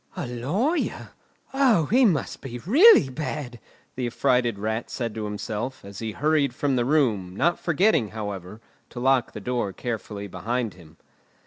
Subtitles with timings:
[0.17, 1.11] "A lawyer!
[1.53, 3.59] O, he must be really bad!"
[3.95, 8.61] the affrighted Rat said to himself, as he hurried from the room, not forgetting, however,
[8.89, 10.97] to lock the door carefully behind him.